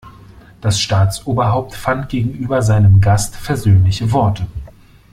[0.61, 4.47] Das Staatsoberhaupt fand gegenüber seinem Gast versöhnliche Worte.